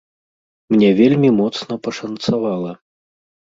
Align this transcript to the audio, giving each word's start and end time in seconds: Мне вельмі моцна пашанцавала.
Мне 0.75 0.89
вельмі 0.99 1.29
моцна 1.41 1.77
пашанцавала. 1.89 2.71